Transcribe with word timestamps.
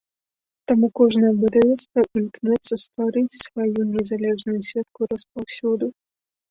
Таму 0.69 0.87
кожнае 0.99 1.29
выдавецтва 1.41 1.99
імкнецца 2.21 2.73
стварыць 2.87 3.39
сваю 3.45 3.81
незалежную 3.95 4.59
сетку 4.73 4.99
распаўсюду. 5.15 5.95